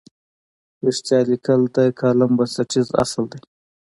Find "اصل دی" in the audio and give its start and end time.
3.03-3.39